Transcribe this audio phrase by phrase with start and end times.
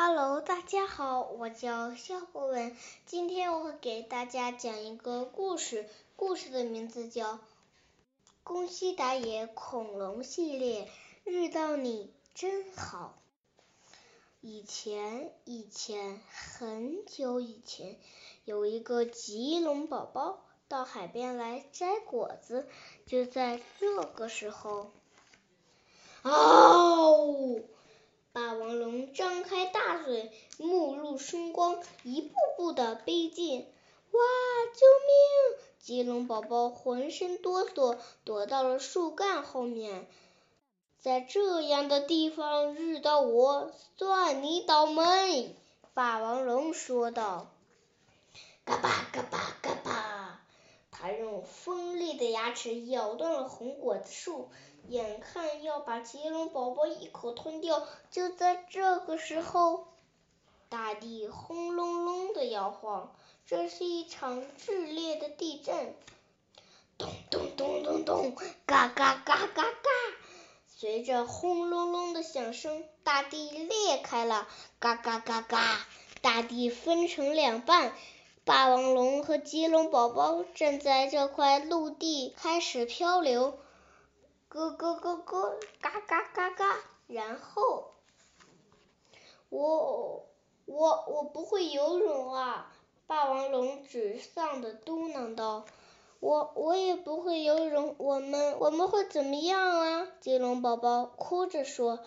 [0.00, 7.32] Hello，大家好，我叫肖博文，今天我会给大家讲一个故事，故事的名字叫
[8.44, 10.84] 《宫西达也恐龙系列》，
[11.24, 13.18] 遇到你真好。
[14.40, 17.98] 以前，以前，很久以前，
[18.44, 22.68] 有一个棘龙宝宝到海边来摘果子，
[23.04, 24.92] 就在这个时候，
[26.22, 27.64] 嗷！
[28.38, 33.66] 霸王龙张开大嘴，目露凶光，一步步的逼近。
[34.12, 34.20] 哇！
[34.74, 35.58] 救命！
[35.80, 40.06] 棘龙宝宝浑身哆嗦，躲到了树干后面。
[41.00, 45.56] 在这样的地方遇到我，算你倒霉！
[45.92, 47.48] 霸王龙说道。
[48.64, 49.67] 嘎巴嘎巴嘎，
[51.00, 54.50] 他用锋利的牙齿咬断了红果子树。
[54.88, 59.86] 眼看要把棘龙宝宝一口吞掉，就在这个时候，
[60.68, 63.14] 大地轰隆隆的摇晃，
[63.46, 65.94] 这是一场剧烈的地震。
[66.96, 68.34] 咚咚咚咚咚，
[68.66, 69.70] 嘎嘎嘎嘎嘎，
[70.66, 75.86] 随着轰隆隆的响声，大地裂开了，嘎嘎嘎嘎，
[76.22, 77.92] 大地分成两半，
[78.48, 83.58] 霸王龙和棘龙宝宝正在这块陆地，开始漂流。
[84.48, 87.90] 咯咯咯咯，嘎嘎嘎嘎，然后，
[89.50, 90.24] 我
[90.64, 92.72] 我我不会游泳啊！
[93.06, 95.66] 霸王龙沮丧的嘟囔道
[96.18, 101.98] ：“我我也不会游泳，我们我们会怎么样啊？”棘龙宝宝哭着说：“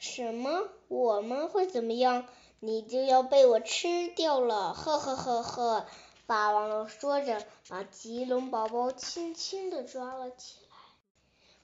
[0.00, 0.70] 什么？
[0.88, 2.26] 我们会怎么样？
[2.60, 5.86] 你就要被我吃掉了！”呵呵呵呵，
[6.26, 10.63] 霸王龙说着，把棘龙宝宝轻轻的抓了起来。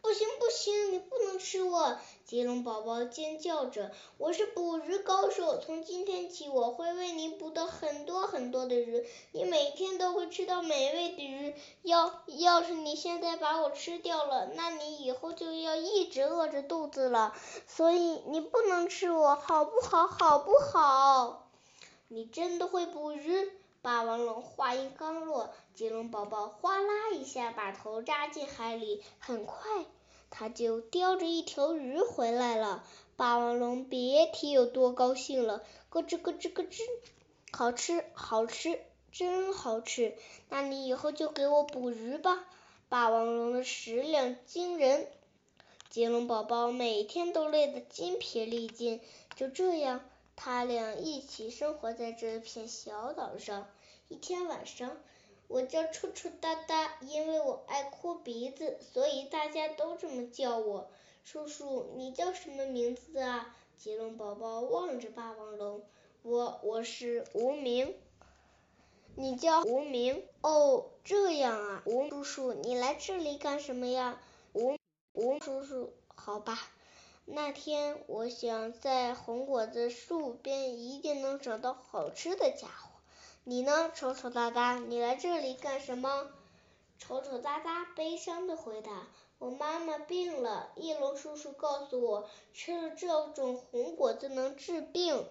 [0.00, 1.98] 不行不行，你不能吃我！
[2.24, 11.54] 棘龙宝宝尖叫着：“我是捕鱼高手，从今天起我会为你捕到很多很多的鱼，你每天都会吃到美味的鱼。
[11.82, 17.34] 要要是你现在把我吃掉了，那你以后就要一直饿着肚子了。
[17.66, 20.06] 所以你不能吃我，好不好？
[20.06, 21.48] 好不好？
[22.08, 23.50] 你真的会捕鱼？”
[23.80, 29.86] 霸王龙话音刚落，棘龙宝宝哗啦一下把头扎进海里，很快。
[30.28, 32.82] 他就叼着一条鱼回来了，
[33.16, 36.80] 霸王龙别提有多高兴了，咯吱咯吱咯吱，
[37.52, 38.80] 好吃好吃，
[39.12, 40.16] 真好吃，
[40.48, 42.44] 那你以后就给我捕鱼吧。
[42.88, 45.06] 霸王龙的食量惊人，
[45.90, 49.00] 棘龙宝宝每天都累得筋疲力尽，
[49.36, 50.00] 就这样，
[50.34, 53.68] 他俩一起生活在这片小岛上。
[54.08, 54.96] 一天晚上。
[55.48, 60.90] 我叫臭臭哒哒，因为我爱哭鼻子，所以大家都这么叫我。
[61.24, 63.56] 叔叔，你叫什么名字啊？
[63.78, 65.82] 棘龙宝宝望着霸王龙，
[66.22, 67.94] 我我是无名。
[69.14, 70.22] 你叫无名？
[70.42, 74.20] 哦，这样啊，无叔叔，你来这里干什么呀？
[74.52, 74.76] 无
[75.12, 76.58] 无叔叔，好吧。
[77.24, 82.87] 那天我想在红果子树边一定能找到好吃的家伙。
[83.50, 84.74] 你呢，丑丑哒哒？
[84.74, 86.26] 你来这里干什么？
[86.98, 89.06] 丑丑哒哒悲伤的回答
[89.40, 95.26] ：“我妈妈病了，翼龙叔叔告诉我，吃了这种红果子能治病，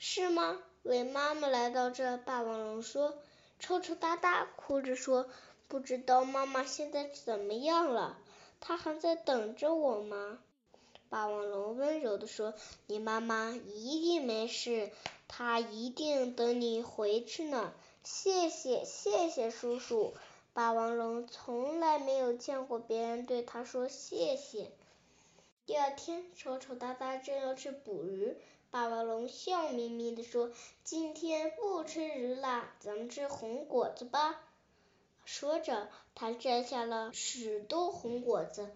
[0.00, 3.14] 是吗？”为妈妈来到这，霸王龙说。
[3.60, 5.28] 丑丑哒哒哭着说
[5.68, 8.18] ：“不知道妈妈现在怎么样了？
[8.58, 10.40] 她还在等着我吗？”
[11.10, 12.54] 霸王龙温柔地说
[12.86, 14.90] ：“你妈妈一定没事。”
[15.26, 17.72] 她一定等你回去呢，
[18.02, 20.14] 谢谢谢谢叔叔。
[20.52, 24.70] 霸王龙从来没有见过别人对他说谢谢。
[25.66, 28.36] 第二天，丑丑哒哒正要去捕鱼，
[28.70, 30.52] 霸王龙笑眯眯地说
[30.84, 34.40] ：“今天不吃鱼啦，咱们吃红果子吧。”
[35.24, 38.70] 说着，他摘下了许多红果子。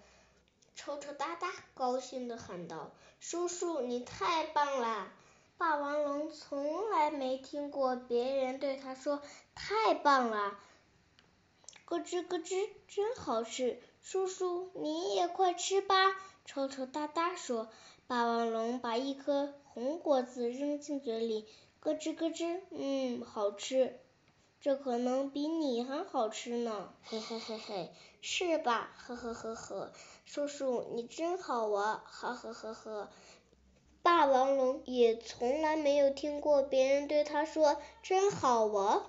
[0.75, 5.13] 丑丑哒哒高兴的喊道：“叔叔，你太棒啦！”
[5.57, 9.23] 霸王龙从来没听过别人对他说
[9.55, 10.59] “太棒了”，
[11.87, 13.81] 咯吱咯吱，真好吃。
[14.03, 15.95] 叔叔，你也快吃吧。
[16.45, 17.69] 丑丑哒哒说。
[18.07, 21.47] 霸王龙把一颗红果子扔进嘴里，
[21.81, 23.99] 咯吱咯吱，嗯，好吃。
[24.65, 28.93] 这可能比你还好吃呢，嘿嘿嘿嘿，是吧？
[28.97, 29.93] 呵呵呵呵。
[30.25, 33.11] 叔叔，你真好玩，呵呵呵呵。
[34.01, 39.03] 霸王龙也从来没有听过别人对他说“真好玩”。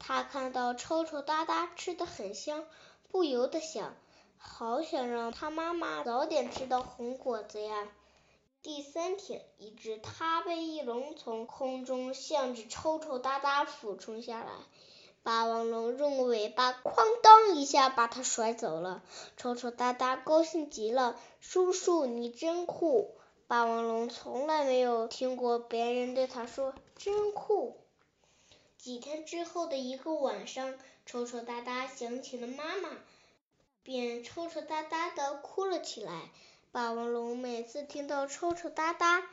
[0.00, 2.66] 他看到臭臭哒哒吃的很香，
[3.08, 3.94] 不由得想：
[4.38, 7.86] 好想让他妈妈早点吃到红果子呀。
[8.66, 14.50] 第三天，一只大背龙从空中向着抽抽搭搭俯冲下来，
[15.22, 16.82] 霸王龙用尾巴哐
[17.22, 19.04] 当一下把它甩走了。
[19.36, 23.14] 抽抽搭搭高兴极了，叔叔你真酷！
[23.46, 27.76] 霸王龙从来没有听过别人对他说真酷。
[28.76, 32.88] 几天之后的一个晚上，抽抽搭搭想起了妈妈，
[33.84, 36.32] 便抽抽搭搭的哭了起来。
[36.76, 39.26] 霸王龙每次听到抽抽搭搭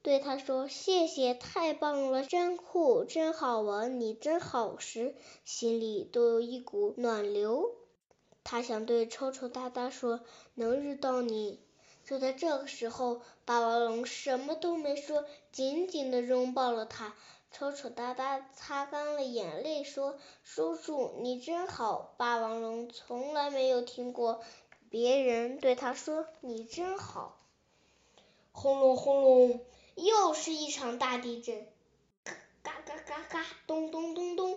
[0.00, 7.72] 对他说“谢谢，太棒了，真酷，真好玩，你真好”时，心里都有一股暖流。
[8.44, 10.20] 他想对抽抽搭搭说
[10.54, 11.58] “能遇到你”。
[12.06, 17.12] 就在这个时候，霸王龙什么都没说，紧紧的拥抱了他。
[17.50, 24.42] 抽抽搭搭擦干了眼泪，说：“叔叔，你真好。”霸王龙从来没有听过。
[24.94, 27.36] 别人对他说：“你真好。”
[28.54, 29.60] 轰隆轰隆，
[29.96, 31.66] 又是一场大地震，
[32.22, 34.56] 嘎嘎嘎嘎，咚咚咚咚。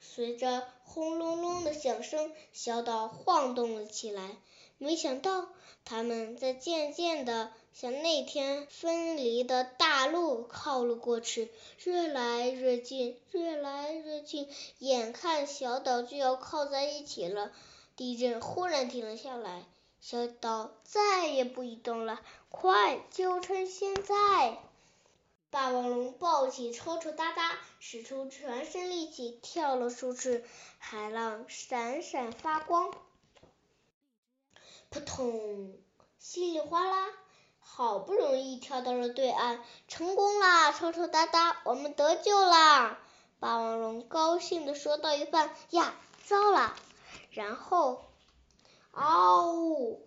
[0.00, 4.38] 随着轰隆隆的响声，小岛晃动了起来。
[4.78, 5.48] 没想到，
[5.84, 11.52] 他们在渐渐的向那天分离的大陆靠了过去，
[11.84, 14.48] 越来越近，越来越近，
[14.78, 17.52] 眼看小岛就要靠在一起了。
[17.96, 19.64] 地震忽然停了下来。
[20.06, 22.20] 小岛再也不移动了，
[22.50, 24.58] 快，就趁现在！
[25.48, 30.44] 霸王龙抱起抽抽搭搭，使出全身力气跳了出去，
[30.76, 32.92] 海浪闪闪发光，
[34.90, 35.72] 扑通，
[36.18, 37.06] 稀里哗啦，
[37.58, 40.70] 好不容易跳到了对岸，成功啦！
[40.70, 42.98] 抽抽搭搭，我们得救啦！
[43.40, 45.94] 霸王龙高兴的说到一半，呀，
[46.26, 46.76] 糟了！
[47.30, 48.04] 然后。
[48.94, 50.00] 嗷呜！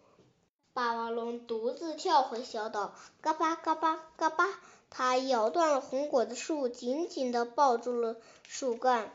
[0.73, 4.47] 霸王龙独自跳回小岛，嘎巴嘎巴嘎巴，
[4.89, 8.15] 它咬断了红果子树，紧紧的抱住了
[8.47, 9.11] 树干，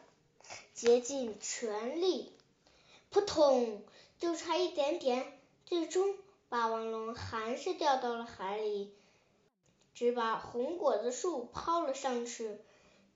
[0.75, 2.37] 竭尽全力，
[3.09, 3.83] 扑通，
[4.19, 6.17] 就差一点点，最终
[6.51, 8.93] 霸王龙还是掉到了海里，
[9.95, 12.61] 只把红果子树抛了上去。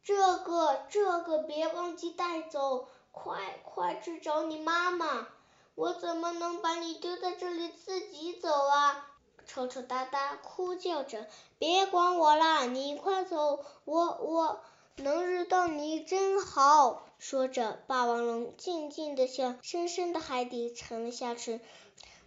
[0.02, 5.28] 这个，这个别忘记带走，快快去找你妈妈！
[5.76, 9.10] 我怎么能把你丢在这里自己走啊？
[9.46, 11.26] 抽抽搭搭哭叫着，
[11.58, 14.60] 别管我啦，你快走，我我
[14.96, 17.04] 能遇到你真好。
[17.18, 21.60] 说着，霸王龙静静的向深深的海底沉了下去。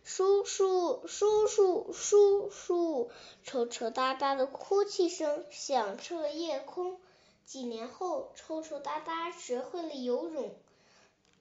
[0.04, 3.10] 叔叔，叔叔，叔叔，
[3.44, 7.00] 抽抽搭搭的哭泣声响彻夜空。
[7.48, 10.52] 几年后，抽抽搭搭学会了游泳。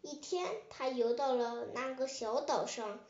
[0.02, 3.00] 一天，他游到了那个小岛上，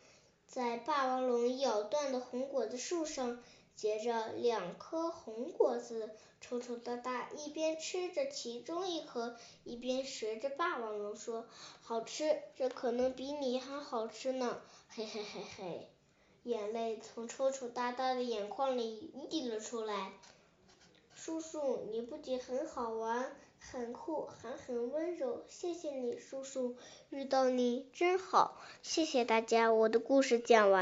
[0.47, 3.43] 在霸王龙咬断的红果子树上
[3.77, 6.11] 结着两颗红果子。
[6.41, 11.49] 抽抽搭搭一边吃着其中一颗，一边学着霸王龙说
[11.83, 15.91] ：“好吃，这可能比你还好吃呢！”嘿嘿嘿嘿，
[16.45, 20.13] 眼泪从抽抽搭搭的眼眶里溢了出来。
[21.17, 23.37] 叔叔，你不仅很好玩。
[23.61, 26.77] 很酷，还很温柔，谢谢你，叔叔，
[27.11, 30.77] 遇到你真好，谢谢大家，我的故事讲完。